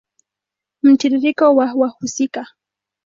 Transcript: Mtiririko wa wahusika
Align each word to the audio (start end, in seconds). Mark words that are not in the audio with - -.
Mtiririko 0.83 1.45
wa 1.55 1.73
wahusika 1.79 2.47